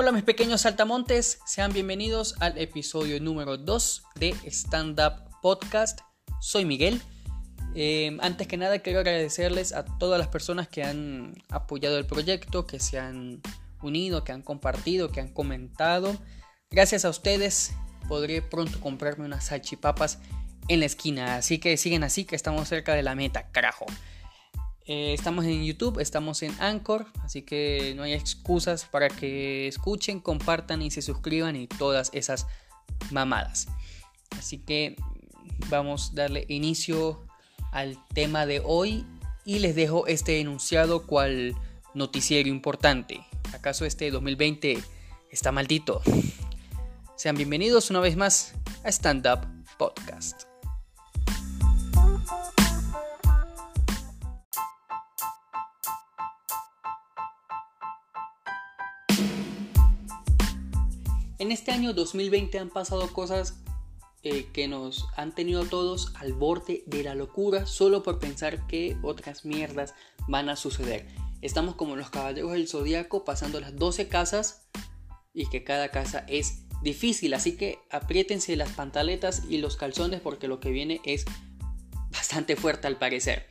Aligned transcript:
Hola 0.00 0.12
mis 0.12 0.22
pequeños 0.22 0.60
saltamontes, 0.60 1.40
sean 1.44 1.72
bienvenidos 1.72 2.36
al 2.38 2.56
episodio 2.56 3.20
número 3.20 3.56
2 3.56 4.04
de 4.14 4.32
Stand 4.44 5.00
Up 5.00 5.40
Podcast. 5.42 6.02
Soy 6.40 6.64
Miguel. 6.64 7.02
Eh, 7.74 8.16
antes 8.20 8.46
que 8.46 8.56
nada 8.56 8.78
quiero 8.78 9.00
agradecerles 9.00 9.72
a 9.72 9.84
todas 9.84 10.20
las 10.20 10.28
personas 10.28 10.68
que 10.68 10.84
han 10.84 11.34
apoyado 11.48 11.98
el 11.98 12.06
proyecto, 12.06 12.64
que 12.64 12.78
se 12.78 13.00
han 13.00 13.40
unido, 13.82 14.22
que 14.22 14.30
han 14.30 14.42
compartido, 14.42 15.10
que 15.10 15.18
han 15.18 15.32
comentado. 15.32 16.16
Gracias 16.70 17.04
a 17.04 17.08
ustedes 17.08 17.72
podré 18.08 18.40
pronto 18.40 18.78
comprarme 18.78 19.24
unas 19.24 19.46
salchipapas 19.46 20.20
en 20.68 20.78
la 20.78 20.86
esquina. 20.86 21.34
Así 21.34 21.58
que 21.58 21.76
siguen 21.76 22.04
así 22.04 22.24
que 22.24 22.36
estamos 22.36 22.68
cerca 22.68 22.94
de 22.94 23.02
la 23.02 23.16
meta, 23.16 23.48
carajo. 23.50 23.86
Eh, 24.88 25.12
estamos 25.12 25.44
en 25.44 25.62
YouTube, 25.66 26.00
estamos 26.00 26.42
en 26.42 26.54
Anchor, 26.60 27.06
así 27.22 27.42
que 27.42 27.92
no 27.94 28.04
hay 28.04 28.14
excusas 28.14 28.86
para 28.86 29.10
que 29.10 29.68
escuchen, 29.68 30.18
compartan 30.18 30.80
y 30.80 30.90
se 30.90 31.02
suscriban 31.02 31.56
y 31.56 31.66
todas 31.66 32.08
esas 32.14 32.46
mamadas. 33.10 33.68
Así 34.38 34.56
que 34.56 34.96
vamos 35.68 36.12
a 36.12 36.22
darle 36.22 36.46
inicio 36.48 37.26
al 37.70 37.98
tema 38.14 38.46
de 38.46 38.62
hoy 38.64 39.04
y 39.44 39.58
les 39.58 39.76
dejo 39.76 40.06
este 40.06 40.40
enunciado 40.40 41.06
cual 41.06 41.54
noticiero 41.92 42.48
importante. 42.48 43.20
¿Acaso 43.52 43.84
este 43.84 44.10
2020 44.10 44.78
está 45.30 45.52
maldito? 45.52 46.00
Sean 47.14 47.36
bienvenidos 47.36 47.90
una 47.90 48.00
vez 48.00 48.16
más 48.16 48.54
a 48.84 48.88
Stand 48.88 49.26
Up 49.26 49.46
Podcast. 49.76 50.47
En 61.38 61.52
este 61.52 61.70
año 61.70 61.92
2020 61.92 62.58
han 62.58 62.68
pasado 62.68 63.12
cosas 63.12 63.60
eh, 64.24 64.48
que 64.52 64.66
nos 64.66 65.06
han 65.16 65.32
tenido 65.32 65.64
todos 65.64 66.12
al 66.16 66.32
borde 66.32 66.82
de 66.86 67.04
la 67.04 67.14
locura 67.14 67.64
solo 67.64 68.02
por 68.02 68.18
pensar 68.18 68.66
que 68.66 68.96
otras 69.02 69.44
mierdas 69.44 69.94
van 70.26 70.48
a 70.48 70.56
suceder. 70.56 71.06
Estamos 71.40 71.76
como 71.76 71.94
los 71.94 72.10
caballeros 72.10 72.50
del 72.50 72.66
zodiaco 72.66 73.24
pasando 73.24 73.60
las 73.60 73.76
12 73.76 74.08
casas 74.08 74.68
y 75.32 75.48
que 75.48 75.62
cada 75.62 75.90
casa 75.90 76.24
es 76.26 76.64
difícil, 76.82 77.32
así 77.34 77.56
que 77.56 77.78
apriétense 77.88 78.56
las 78.56 78.70
pantaletas 78.70 79.44
y 79.48 79.58
los 79.58 79.76
calzones 79.76 80.20
porque 80.20 80.48
lo 80.48 80.58
que 80.58 80.72
viene 80.72 81.00
es 81.04 81.24
bastante 82.10 82.56
fuerte 82.56 82.88
al 82.88 82.98
parecer. 82.98 83.46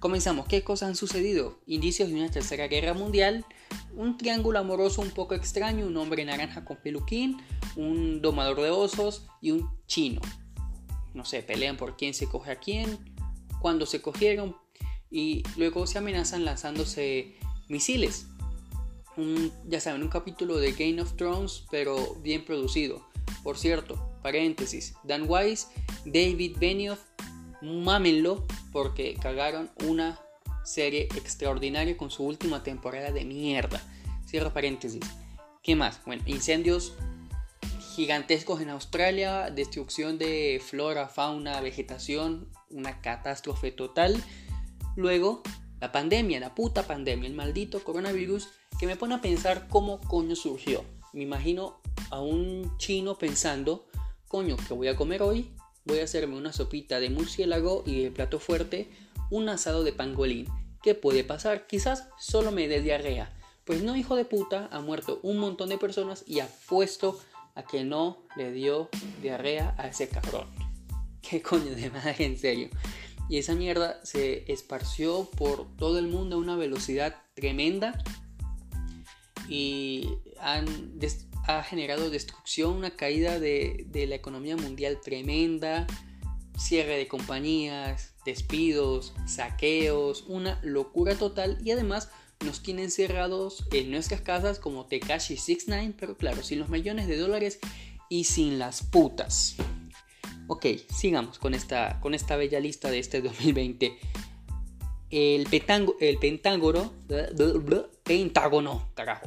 Comenzamos, 0.00 0.46
¿qué 0.46 0.64
cosas 0.64 0.88
han 0.88 0.96
sucedido? 0.96 1.58
Indicios 1.66 2.08
de 2.08 2.14
una 2.14 2.30
tercera 2.30 2.68
guerra 2.68 2.94
mundial, 2.94 3.44
un 3.94 4.16
triángulo 4.16 4.58
amoroso 4.58 5.02
un 5.02 5.10
poco 5.10 5.34
extraño, 5.34 5.86
un 5.86 5.96
hombre 5.98 6.24
naranja 6.24 6.64
con 6.64 6.78
peluquín, 6.78 7.36
un 7.76 8.22
domador 8.22 8.62
de 8.62 8.70
osos 8.70 9.26
y 9.42 9.50
un 9.50 9.68
chino. 9.86 10.22
No 11.12 11.26
sé, 11.26 11.42
pelean 11.42 11.76
por 11.76 11.98
quién 11.98 12.14
se 12.14 12.26
coge 12.26 12.52
a 12.52 12.58
quién, 12.58 12.98
cuándo 13.60 13.84
se 13.84 14.00
cogieron 14.00 14.56
y 15.10 15.42
luego 15.58 15.86
se 15.86 15.98
amenazan 15.98 16.46
lanzándose 16.46 17.36
misiles. 17.68 18.26
ya 19.68 19.80
saben, 19.80 20.02
un 20.02 20.08
capítulo 20.08 20.56
de 20.56 20.72
Game 20.72 21.02
of 21.02 21.14
Thrones, 21.16 21.66
pero 21.70 22.14
bien 22.22 22.46
producido. 22.46 23.06
Por 23.42 23.58
cierto, 23.58 24.18
paréntesis, 24.22 24.94
Dan 25.04 25.26
Wise, 25.28 25.66
David 26.06 26.56
Benioff, 26.58 27.00
mámenlo 27.60 28.46
porque 28.72 29.14
cagaron 29.14 29.70
una 29.86 30.18
serie 30.64 31.08
extraordinaria 31.16 31.96
con 31.96 32.10
su 32.10 32.24
última 32.24 32.62
temporada 32.62 33.10
de 33.10 33.24
mierda. 33.24 33.82
Cierro 34.26 34.52
paréntesis. 34.52 35.04
¿Qué 35.62 35.76
más? 35.76 36.00
Bueno, 36.06 36.22
incendios 36.26 36.94
gigantescos 37.94 38.60
en 38.60 38.70
Australia, 38.70 39.50
destrucción 39.50 40.16
de 40.16 40.62
flora, 40.64 41.08
fauna, 41.08 41.60
vegetación, 41.60 42.48
una 42.70 43.00
catástrofe 43.00 43.72
total. 43.72 44.22
Luego, 44.96 45.42
la 45.80 45.92
pandemia, 45.92 46.40
la 46.40 46.54
puta 46.54 46.84
pandemia, 46.84 47.28
el 47.28 47.34
maldito 47.34 47.82
coronavirus 47.82 48.48
que 48.78 48.86
me 48.86 48.96
pone 48.96 49.14
a 49.14 49.20
pensar 49.20 49.68
cómo 49.68 50.00
coño 50.00 50.36
surgió. 50.36 50.84
Me 51.12 51.22
imagino 51.22 51.80
a 52.10 52.20
un 52.20 52.76
chino 52.78 53.18
pensando, 53.18 53.86
coño, 54.28 54.56
¿qué 54.68 54.74
voy 54.74 54.88
a 54.88 54.96
comer 54.96 55.22
hoy? 55.22 55.50
Voy 55.90 55.98
a 55.98 56.04
hacerme 56.04 56.36
una 56.36 56.52
sopita 56.52 57.00
de 57.00 57.10
murciélago 57.10 57.82
y 57.84 58.04
de 58.04 58.12
plato 58.12 58.38
fuerte 58.38 58.88
un 59.28 59.48
asado 59.48 59.82
de 59.82 59.92
pangolín. 59.92 60.46
¿Qué 60.84 60.94
puede 60.94 61.24
pasar? 61.24 61.66
Quizás 61.66 62.06
solo 62.16 62.52
me 62.52 62.68
dé 62.68 62.80
diarrea. 62.80 63.36
Pues 63.64 63.82
no, 63.82 63.96
hijo 63.96 64.14
de 64.14 64.24
puta, 64.24 64.68
ha 64.70 64.80
muerto 64.82 65.18
un 65.24 65.38
montón 65.38 65.68
de 65.68 65.78
personas 65.78 66.22
y 66.28 66.38
apuesto 66.38 67.18
a 67.56 67.64
que 67.64 67.82
no 67.82 68.22
le 68.36 68.52
dio 68.52 68.88
diarrea 69.20 69.74
a 69.78 69.88
ese 69.88 70.08
cabrón. 70.08 70.46
¿Qué 71.28 71.42
coño 71.42 71.74
de 71.74 71.90
madre, 71.90 72.24
en 72.24 72.38
serio? 72.38 72.68
Y 73.28 73.38
esa 73.38 73.56
mierda 73.56 73.98
se 74.04 74.44
esparció 74.52 75.28
por 75.36 75.66
todo 75.76 75.98
el 75.98 76.06
mundo 76.06 76.36
a 76.36 76.38
una 76.38 76.54
velocidad 76.54 77.16
tremenda 77.34 78.00
y 79.48 80.08
ha 81.58 81.62
generado 81.62 82.10
destrucción, 82.10 82.76
una 82.76 82.96
caída 82.96 83.38
de, 83.38 83.86
la 84.08 84.14
economía 84.14 84.56
mundial 84.56 85.00
tremenda, 85.02 85.86
cierre 86.56 86.96
de 86.96 87.08
compañías, 87.08 88.14
despidos, 88.24 89.14
saqueos, 89.26 90.24
una 90.28 90.60
locura 90.62 91.14
total 91.16 91.58
y 91.64 91.70
además 91.70 92.10
nos 92.44 92.62
tienen 92.62 92.90
cerrados 92.90 93.66
en 93.72 93.90
nuestras 93.90 94.20
casas 94.20 94.58
como 94.58 94.86
Tekashi 94.86 95.36
69, 95.36 95.94
pero 95.98 96.16
claro, 96.16 96.42
sin 96.42 96.58
los 96.58 96.68
millones 96.68 97.06
de 97.06 97.16
dólares 97.16 97.58
y 98.08 98.24
sin 98.24 98.58
las 98.58 98.82
putas. 98.82 99.56
Ok, 100.46 100.66
sigamos 100.94 101.38
con 101.38 101.54
esta, 101.54 102.00
con 102.00 102.14
esta 102.14 102.36
bella 102.36 102.60
lista 102.60 102.90
de 102.90 102.98
este 102.98 103.20
2020. 103.20 103.98
El, 105.10 105.44
petango, 105.46 105.96
el 106.00 106.18
pentágono, 106.18 106.92
pentágono, 108.04 108.90
carajo, 108.94 109.26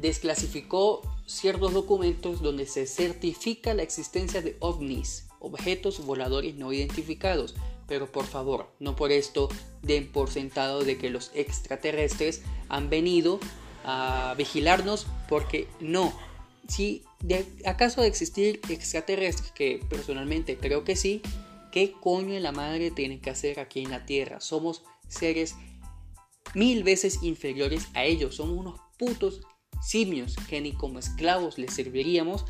desclasificó 0.00 1.02
ciertos 1.26 1.72
documentos 1.72 2.42
donde 2.42 2.66
se 2.66 2.86
certifica 2.86 3.74
la 3.74 3.82
existencia 3.82 4.40
de 4.40 4.56
ovnis, 4.60 5.28
objetos 5.38 6.04
voladores 6.04 6.56
no 6.56 6.72
identificados, 6.72 7.54
pero 7.86 8.10
por 8.10 8.24
favor, 8.24 8.72
no 8.78 8.96
por 8.96 9.12
esto 9.12 9.48
den 9.82 10.10
por 10.10 10.30
sentado 10.30 10.84
de 10.84 10.96
que 10.96 11.10
los 11.10 11.30
extraterrestres 11.34 12.42
han 12.68 12.88
venido 12.88 13.40
a 13.84 14.34
vigilarnos, 14.38 15.06
porque 15.28 15.68
no. 15.80 16.12
Si 16.68 17.04
de, 17.20 17.46
acaso 17.66 18.02
de 18.02 18.08
existir 18.08 18.60
extraterrestres, 18.68 19.50
que 19.50 19.84
personalmente 19.88 20.56
creo 20.56 20.84
que 20.84 20.96
sí, 20.96 21.20
¿qué 21.72 21.92
coño 21.92 22.34
en 22.34 22.42
la 22.42 22.52
madre 22.52 22.90
tienen 22.90 23.20
que 23.20 23.30
hacer 23.30 23.58
aquí 23.58 23.82
en 23.82 23.90
la 23.90 24.06
Tierra? 24.06 24.40
Somos 24.40 24.82
seres 25.08 25.56
mil 26.54 26.84
veces 26.84 27.22
inferiores 27.22 27.88
a 27.94 28.04
ellos, 28.04 28.36
somos 28.36 28.56
unos 28.56 28.80
putos 28.98 29.40
simios 29.80 30.36
que 30.48 30.60
ni 30.60 30.72
como 30.72 30.98
esclavos 30.98 31.58
les 31.58 31.74
serviríamos. 31.74 32.44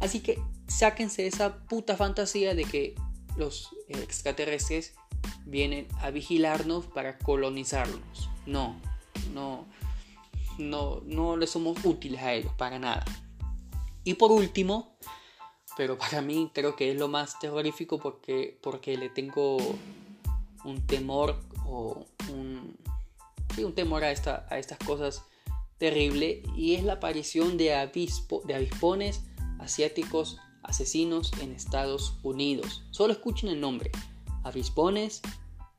Así 0.00 0.20
que 0.20 0.40
sáquense 0.66 1.26
esa 1.26 1.58
puta 1.66 1.96
fantasía 1.96 2.54
de 2.54 2.64
que 2.64 2.94
los 3.36 3.70
extraterrestres 3.88 4.94
vienen 5.46 5.88
a 6.00 6.10
vigilarnos 6.10 6.86
para 6.86 7.18
colonizarnos. 7.18 8.28
No, 8.46 8.80
no, 9.32 9.66
no, 10.58 11.00
no 11.04 11.36
le 11.36 11.46
somos 11.46 11.84
útiles 11.84 12.20
a 12.22 12.32
ellos 12.32 12.52
para 12.56 12.78
nada. 12.78 13.04
Y 14.04 14.14
por 14.14 14.32
último, 14.32 14.96
pero 15.76 15.96
para 15.98 16.20
mí 16.20 16.50
creo 16.52 16.76
que 16.76 16.92
es 16.92 16.98
lo 16.98 17.08
más 17.08 17.38
terrorífico 17.38 17.98
porque, 17.98 18.58
porque 18.62 18.96
le 18.96 19.08
tengo 19.08 19.56
un 20.64 20.86
temor 20.86 21.40
o 21.66 22.06
un, 22.30 22.76
un 23.58 23.74
temor 23.74 24.04
a, 24.04 24.10
esta, 24.10 24.46
a 24.50 24.58
estas 24.58 24.78
cosas 24.78 25.24
terrible 25.78 26.42
y 26.56 26.74
es 26.74 26.84
la 26.84 26.94
aparición 26.94 27.56
de, 27.56 27.74
avispo, 27.74 28.42
de 28.46 28.54
avispones 28.54 29.22
asiáticos 29.58 30.38
asesinos 30.62 31.32
en 31.40 31.52
Estados 31.52 32.18
Unidos. 32.22 32.84
Solo 32.90 33.12
escuchen 33.12 33.48
el 33.50 33.60
nombre. 33.60 33.90
Avispones, 34.42 35.22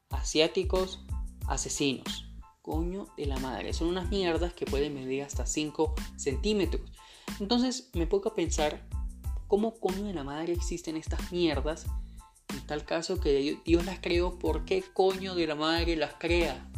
asiáticos, 0.10 1.00
asesinos. 1.48 2.32
Coño 2.62 3.08
de 3.18 3.26
la 3.26 3.38
madre. 3.38 3.74
Son 3.74 3.88
unas 3.88 4.10
mierdas 4.10 4.54
que 4.54 4.66
pueden 4.66 4.94
medir 4.94 5.24
hasta 5.24 5.46
5 5.46 5.94
centímetros. 6.16 6.90
Entonces 7.40 7.90
me 7.94 8.08
pongo 8.08 8.30
a 8.30 8.36
pensar 8.36 8.88
cómo 9.48 9.80
coño 9.80 10.06
de 10.06 10.14
la 10.14 10.24
madre 10.24 10.54
existen 10.54 10.98
estas 10.98 11.32
mierdas. 11.32 11.86
En 12.50 12.66
tal 12.66 12.86
caso 12.86 13.20
que 13.20 13.60
Dios 13.66 13.86
las 13.86 14.00
creó, 14.00 14.40
¿por 14.40 14.66
qué 14.66 14.84
coño 14.94 15.36
de 15.36 15.48
la 15.48 15.56
madre 15.56 15.96
las 15.96 16.16
crea? 16.16 16.72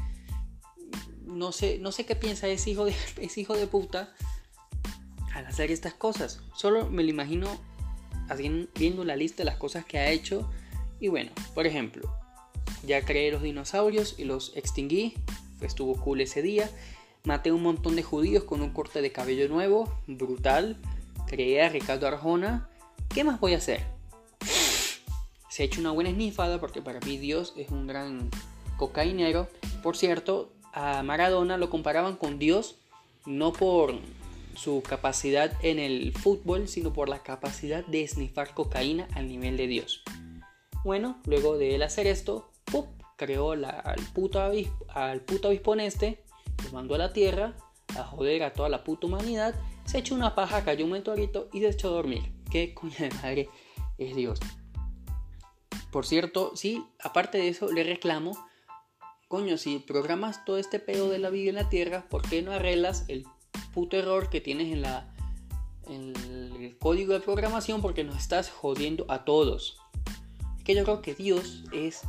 No 1.37 1.51
sé, 1.51 1.77
no 1.79 1.91
sé 1.91 2.05
qué 2.05 2.15
piensa 2.15 2.47
ese 2.47 2.71
hijo 2.71 2.85
de, 2.85 2.95
ese 3.21 3.41
hijo 3.41 3.55
de 3.55 3.67
puta 3.67 4.13
al 5.33 5.45
hacer 5.45 5.71
estas 5.71 5.93
cosas. 5.93 6.41
Solo 6.55 6.89
me 6.89 7.03
lo 7.03 7.09
imagino 7.09 7.47
viendo 8.75 9.05
la 9.05 9.15
lista 9.15 9.37
de 9.37 9.45
las 9.45 9.57
cosas 9.57 9.85
que 9.85 9.99
ha 9.99 10.09
hecho. 10.09 10.49
Y 10.99 11.09
bueno, 11.09 11.31
por 11.53 11.67
ejemplo, 11.67 12.11
ya 12.85 13.05
creé 13.05 13.31
los 13.31 13.43
dinosaurios 13.43 14.15
y 14.17 14.25
los 14.25 14.55
extinguí. 14.55 15.13
Estuvo 15.61 15.95
cool 16.01 16.21
ese 16.21 16.41
día. 16.41 16.69
maté 17.23 17.51
un 17.51 17.61
montón 17.61 17.95
de 17.95 18.03
judíos 18.03 18.43
con 18.43 18.61
un 18.61 18.71
corte 18.71 19.01
de 19.01 19.11
cabello 19.11 19.47
nuevo, 19.47 19.93
brutal, 20.07 20.77
creé 21.27 21.61
a 21.61 21.69
Ricardo 21.69 22.07
Arjona, 22.07 22.69
¿qué 23.09 23.23
más 23.23 23.39
voy 23.39 23.53
a 23.53 23.57
hacer? 23.57 23.83
Se 25.49 25.63
ha 25.63 25.65
hecho 25.65 25.81
una 25.81 25.91
buena 25.91 26.09
esnifada 26.09 26.59
porque 26.59 26.81
para 26.81 26.99
mí 27.01 27.17
Dios 27.17 27.53
es 27.57 27.69
un 27.69 27.85
gran 27.85 28.29
cocainero. 28.77 29.49
Por 29.83 29.97
cierto, 29.97 30.53
a 30.77 31.01
Maradona 31.01 31.57
lo 31.57 31.71
comparaban 31.71 32.17
con 32.17 32.37
Dios 32.37 32.75
no 33.25 33.51
por 33.51 33.95
su 34.55 34.83
capacidad 34.83 35.51
en 35.63 35.79
el 35.79 36.13
fútbol, 36.13 36.67
sino 36.67 36.93
por 36.93 37.09
la 37.09 37.23
capacidad 37.23 37.83
de 37.85 38.03
esnifar 38.03 38.53
cocaína 38.53 39.07
al 39.15 39.27
nivel 39.27 39.57
de 39.57 39.65
Dios. 39.65 40.03
Bueno, 40.83 41.19
luego 41.25 41.57
de 41.57 41.73
él 41.75 41.81
hacer 41.81 42.05
esto, 42.05 42.51
creó 43.17 43.53
al, 43.53 43.65
puto 44.13 44.39
al 44.39 45.21
puto 45.21 45.47
obispo 45.49 45.73
este, 45.75 46.23
mandó 46.71 46.93
a 46.93 46.99
la 46.99 47.11
tierra 47.11 47.55
a 47.97 48.03
joder 48.03 48.43
a 48.43 48.53
toda 48.53 48.69
la 48.69 48.83
puta 48.83 49.07
humanidad, 49.07 49.55
se 49.85 49.97
echó 49.97 50.13
una 50.13 50.35
paja, 50.35 50.63
cayó 50.63 50.85
un 50.85 50.91
meteorito 50.91 51.49
y 51.53 51.61
se 51.61 51.69
echó 51.69 51.87
a 51.87 51.91
dormir. 51.91 52.21
¿Qué 52.51 52.75
coña 52.75 52.97
de 52.99 53.09
madre 53.15 53.49
es 53.97 54.15
Dios? 54.15 54.39
Por 55.91 56.05
cierto, 56.05 56.51
sí, 56.55 56.85
aparte 56.99 57.39
de 57.39 57.47
eso, 57.47 57.71
le 57.71 57.83
reclamo, 57.83 58.37
coño, 59.27 59.57
si 59.57 59.79
programas 59.79 60.45
todo 60.45 60.57
este 60.57 60.79
pedo 60.79 61.09
de 61.09 61.19
la 61.19 61.29
vida 61.29 61.49
en 61.49 61.55
la 61.55 61.69
Tierra, 61.69 62.07
¿por 62.09 62.21
qué 62.21 62.41
no 62.41 62.51
arreglas 62.51 63.05
el 63.07 63.25
puto 63.73 63.97
error 63.97 64.29
que 64.29 64.41
tienes 64.41 64.71
en 64.71 64.81
la 64.81 65.13
en 65.89 66.15
el 66.59 66.77
código 66.77 67.13
de 67.13 67.19
programación? 67.19 67.81
Porque 67.81 68.03
nos 68.03 68.17
estás 68.17 68.49
jodiendo 68.49 69.05
a 69.09 69.25
todos. 69.25 69.77
Es 70.57 70.63
que 70.63 70.75
yo 70.75 70.83
creo 70.83 71.01
que 71.01 71.15
Dios 71.15 71.63
es, 71.71 72.01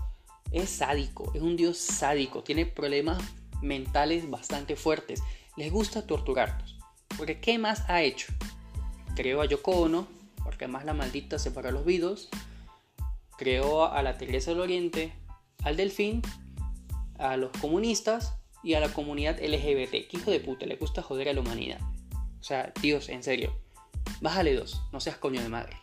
es 0.53 0.70
sádico, 0.70 1.32
es 1.35 1.43
un 1.43 1.56
Dios 1.56 1.79
sádico, 1.79 2.43
tiene 2.43 2.67
problemas 2.67 3.23
mentales 3.62 4.29
bastante 4.31 4.76
fuertes. 4.76 5.23
Les 5.56 5.73
gusta 5.73 6.06
torturarnos. 6.06 6.79
Porque 7.17 7.41
¿qué 7.41 7.59
más 7.59 7.88
ha 7.88 8.03
hecho? 8.03 8.32
Creó 9.17 9.41
a 9.41 9.47
Yoko 9.47 9.73
Ono, 9.73 10.06
porque 10.44 10.65
además 10.65 10.85
la 10.85 10.94
maldita 10.94 11.38
separa 11.38 11.70
los 11.70 11.85
vidos 11.85 12.29
creó 13.38 13.87
a 13.87 14.03
la 14.03 14.19
Teresa 14.19 14.50
del 14.50 14.61
Oriente, 14.61 15.12
al 15.62 15.76
Delfín, 15.76 16.20
a 17.19 17.37
los 17.37 17.50
comunistas 17.61 18.35
y 18.62 18.75
a 18.75 18.81
la 18.81 18.93
comunidad 18.93 19.38
LGBT. 19.41 20.09
¿Qué 20.09 20.17
hijo 20.19 20.31
de 20.31 20.41
puta? 20.41 20.67
Le 20.67 20.76
gusta 20.76 21.03
joder 21.03 21.29
a 21.29 21.32
la 21.32 21.41
humanidad. 21.41 21.81
O 22.41 22.43
sea, 22.43 22.73
Dios, 22.81 23.09
en 23.09 23.23
serio. 23.23 23.53
Bájale 24.20 24.55
dos, 24.55 24.81
no 24.93 25.00
seas 25.00 25.17
coño 25.17 25.43
de 25.43 25.49
madre. 25.49 25.76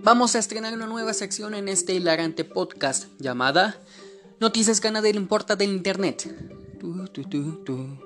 Vamos 0.00 0.34
a 0.34 0.38
estrenar 0.38 0.72
una 0.72 0.86
nueva 0.86 1.12
sección 1.12 1.54
en 1.54 1.68
este 1.68 1.92
hilarante 1.92 2.44
podcast 2.44 3.08
llamada 3.18 3.78
Noticias 4.40 4.80
que 4.80 4.88
a 4.88 4.90
nadie 4.92 5.12
le 5.12 5.18
importa 5.18 5.56
del 5.56 5.70
Internet. 5.70 6.34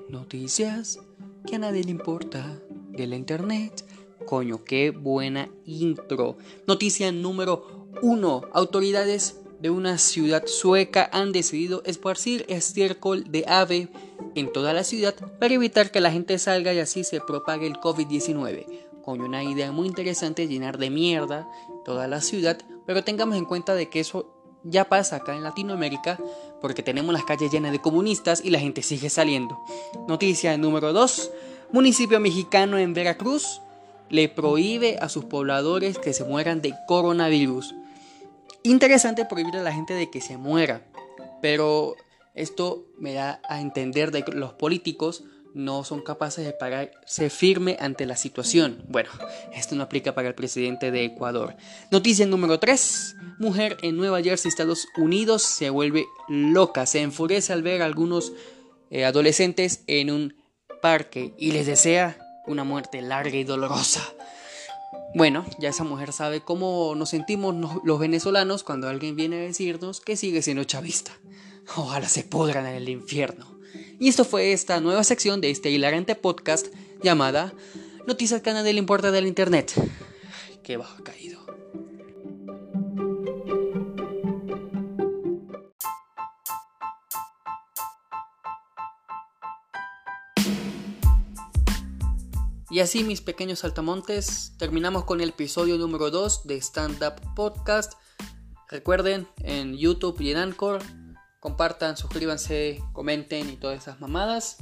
Noticias 0.09 0.99
que 1.45 1.55
a 1.55 1.59
nadie 1.59 1.83
le 1.83 1.91
importa 1.91 2.59
de 2.89 3.03
internet. 3.03 3.85
Coño, 4.25 4.63
qué 4.63 4.91
buena 4.91 5.49
intro. 5.65 6.37
Noticia 6.67 7.11
número 7.11 7.87
1. 8.01 8.41
Autoridades 8.53 9.39
de 9.59 9.69
una 9.69 9.97
ciudad 9.97 10.45
sueca 10.45 11.09
han 11.13 11.31
decidido 11.31 11.83
esparcir 11.85 12.45
estiércol 12.49 13.31
de 13.31 13.45
ave 13.47 13.89
en 14.35 14.51
toda 14.51 14.73
la 14.73 14.83
ciudad 14.83 15.15
para 15.39 15.53
evitar 15.53 15.91
que 15.91 16.01
la 16.01 16.11
gente 16.11 16.37
salga 16.39 16.73
y 16.73 16.79
así 16.79 17.03
se 17.03 17.21
propague 17.21 17.67
el 17.67 17.75
COVID-19. 17.75 18.65
Coño, 19.03 19.25
una 19.25 19.43
idea 19.43 19.71
muy 19.71 19.87
interesante 19.87 20.47
llenar 20.47 20.77
de 20.77 20.89
mierda 20.89 21.47
toda 21.85 22.07
la 22.07 22.21
ciudad, 22.21 22.57
pero 22.85 23.03
tengamos 23.03 23.37
en 23.37 23.45
cuenta 23.45 23.75
de 23.75 23.89
que 23.89 23.99
eso 23.99 24.33
ya 24.63 24.85
pasa 24.85 25.17
acá 25.17 25.35
en 25.35 25.43
Latinoamérica 25.43 26.17
porque 26.61 26.83
tenemos 26.83 27.13
las 27.13 27.25
calles 27.25 27.51
llenas 27.51 27.73
de 27.73 27.81
comunistas 27.81 28.43
y 28.43 28.49
la 28.49 28.59
gente 28.59 28.81
sigue 28.81 29.09
saliendo. 29.09 29.59
Noticia 30.07 30.57
número 30.57 30.93
2. 30.93 31.31
Municipio 31.71 32.19
mexicano 32.19 32.77
en 32.77 32.93
Veracruz 32.93 33.61
le 34.13 34.29
prohíbe 34.29 34.99
a 35.01 35.09
sus 35.09 35.25
pobladores 35.25 35.97
que 35.97 36.13
se 36.13 36.23
mueran 36.23 36.61
de 36.61 36.75
coronavirus. 36.85 37.73
Interesante 38.61 39.25
prohibir 39.25 39.55
a 39.55 39.63
la 39.63 39.73
gente 39.73 39.95
de 39.95 40.11
que 40.11 40.21
se 40.21 40.37
muera, 40.37 40.85
pero 41.41 41.95
esto 42.35 42.85
me 42.99 43.13
da 43.13 43.41
a 43.49 43.59
entender 43.59 44.11
de 44.11 44.23
que 44.23 44.31
los 44.31 44.53
políticos 44.53 45.23
no 45.55 45.83
son 45.83 46.01
capaces 46.01 46.45
de 46.45 46.53
pararse 46.53 47.31
firme 47.31 47.75
ante 47.79 48.05
la 48.05 48.15
situación. 48.15 48.83
Bueno, 48.87 49.09
esto 49.51 49.73
no 49.73 49.81
aplica 49.81 50.13
para 50.13 50.27
el 50.27 50.35
presidente 50.35 50.91
de 50.91 51.05
Ecuador. 51.05 51.55
Noticia 51.89 52.27
número 52.27 52.59
3. 52.59 53.15
Mujer 53.39 53.77
en 53.81 53.97
Nueva 53.97 54.21
Jersey, 54.21 54.47
Estados 54.47 54.87
Unidos, 54.95 55.41
se 55.41 55.71
vuelve 55.71 56.05
loca, 56.27 56.85
se 56.85 57.01
enfurece 57.01 57.51
al 57.51 57.63
ver 57.63 57.81
a 57.81 57.85
algunos 57.85 58.31
eh, 58.91 59.05
adolescentes 59.05 59.83
en 59.87 60.11
un 60.11 60.35
parque 60.83 61.33
y 61.39 61.51
les 61.51 61.65
desea 61.65 62.22
una 62.47 62.63
muerte 62.63 63.01
larga 63.01 63.35
y 63.37 63.43
dolorosa. 63.43 64.01
Bueno, 65.15 65.45
ya 65.59 65.69
esa 65.69 65.83
mujer 65.83 66.11
sabe 66.11 66.41
cómo 66.41 66.95
nos 66.95 67.09
sentimos 67.09 67.55
los 67.83 67.99
venezolanos 67.99 68.63
cuando 68.63 68.89
alguien 68.89 69.15
viene 69.15 69.37
a 69.37 69.41
decirnos 69.41 70.01
que 70.01 70.17
sigue 70.17 70.41
siendo 70.41 70.63
chavista. 70.63 71.11
Ojalá 71.75 72.09
se 72.09 72.23
pudran 72.23 72.65
en 72.65 72.75
el 72.75 72.89
infierno. 72.89 73.59
Y 73.99 74.09
esto 74.09 74.25
fue 74.25 74.53
esta 74.53 74.79
nueva 74.79 75.03
sección 75.03 75.39
de 75.39 75.51
este 75.51 75.69
hilarante 75.69 76.15
podcast 76.15 76.67
llamada 77.01 77.53
Noticias 78.07 78.41
que 78.41 78.51
le 78.51 78.71
importa 78.71 79.11
del 79.11 79.27
Internet. 79.27 79.73
Qué 80.63 80.77
bajo 80.77 81.03
caído. 81.03 81.45
Y 92.73 92.79
así 92.79 93.03
mis 93.03 93.21
pequeños 93.21 93.59
saltamontes, 93.59 94.53
terminamos 94.57 95.03
con 95.03 95.21
el 95.21 95.29
episodio 95.29 95.77
número 95.77 96.09
2 96.09 96.47
de 96.47 96.55
Stand 96.57 97.03
Up 97.03 97.35
Podcast. 97.35 97.93
Recuerden, 98.67 99.27
en 99.43 99.77
YouTube 99.77 100.19
y 100.21 100.31
en 100.31 100.37
Anchor 100.37 100.81
compartan, 101.39 101.97
suscríbanse, 101.97 102.83
comenten 102.91 103.47
y 103.51 103.57
todas 103.57 103.79
esas 103.79 104.01
mamadas. 104.01 104.57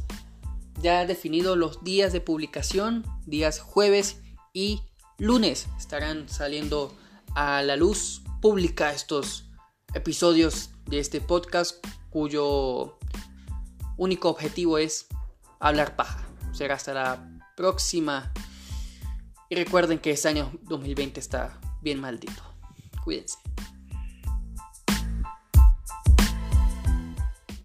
Ya 0.81 1.01
he 1.01 1.07
definido 1.07 1.55
los 1.55 1.85
días 1.85 2.11
de 2.11 2.19
publicación, 2.19 3.05
días 3.25 3.61
jueves 3.61 4.19
y 4.51 4.81
lunes 5.17 5.69
estarán 5.79 6.27
saliendo 6.27 6.93
a 7.33 7.61
la 7.61 7.77
luz 7.77 8.23
pública 8.41 8.91
estos 8.91 9.45
episodios 9.93 10.71
de 10.85 10.99
este 10.99 11.21
podcast 11.21 11.81
cuyo 12.09 12.99
único 13.95 14.29
objetivo 14.29 14.79
es 14.79 15.07
hablar 15.61 15.95
paja. 15.95 16.27
Será 16.51 16.75
hasta 16.75 16.93
la 16.93 17.30
próxima. 17.55 18.31
Y 19.49 19.55
recuerden 19.55 19.99
que 19.99 20.11
este 20.11 20.29
año 20.29 20.51
2020 20.63 21.19
está 21.19 21.59
bien 21.81 21.99
maldito. 21.99 22.41
Cuídense. 23.03 23.37